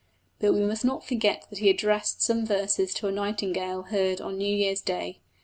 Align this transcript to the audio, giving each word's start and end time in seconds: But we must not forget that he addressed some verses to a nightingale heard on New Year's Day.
But 0.39 0.53
we 0.55 0.61
must 0.61 0.83
not 0.83 1.05
forget 1.05 1.45
that 1.51 1.59
he 1.59 1.69
addressed 1.69 2.23
some 2.23 2.43
verses 2.43 2.91
to 2.95 3.07
a 3.07 3.11
nightingale 3.11 3.83
heard 3.83 4.19
on 4.19 4.35
New 4.39 4.55
Year's 4.55 4.81
Day. 4.81 5.19